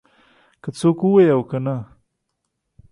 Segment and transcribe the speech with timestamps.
[0.61, 1.75] که څوک ووايي او که نه.